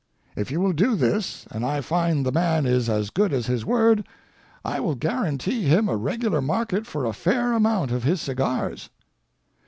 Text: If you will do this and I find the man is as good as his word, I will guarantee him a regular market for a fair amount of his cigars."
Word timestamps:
If 0.35 0.49
you 0.49 0.59
will 0.61 0.73
do 0.73 0.95
this 0.95 1.45
and 1.51 1.63
I 1.63 1.79
find 1.81 2.25
the 2.25 2.31
man 2.31 2.65
is 2.65 2.89
as 2.89 3.11
good 3.11 3.31
as 3.31 3.45
his 3.45 3.67
word, 3.67 4.03
I 4.65 4.79
will 4.79 4.95
guarantee 4.95 5.65
him 5.65 5.87
a 5.87 5.95
regular 5.95 6.41
market 6.41 6.87
for 6.87 7.05
a 7.05 7.13
fair 7.13 7.53
amount 7.53 7.91
of 7.91 8.03
his 8.03 8.19
cigars." 8.19 8.89